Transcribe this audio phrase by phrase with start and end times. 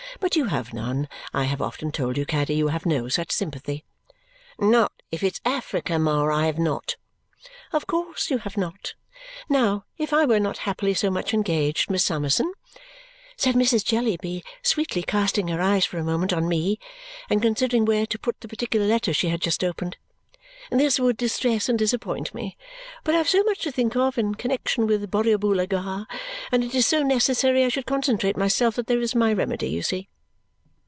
[0.19, 1.07] But you have none.
[1.33, 3.85] I have often told you, Caddy, you have no such sympathy."
[4.59, 6.95] "Not if it's Africa, Ma, I have not."
[7.73, 8.93] "Of course you have not.
[9.49, 12.51] Now, if I were not happily so much engaged, Miss Summerson,"
[13.37, 13.83] said Mrs.
[13.85, 16.77] Jellyby, sweetly casting her eyes for a moment on me
[17.29, 19.95] and considering where to put the particular letter she had just opened,
[20.69, 22.55] "this would distress and disappoint me.
[23.03, 26.05] But I have so much to think of, in connexion with Borrioboola Gha
[26.51, 29.81] and it is so necessary I should concentrate myself that there is my remedy, you
[29.81, 30.07] see."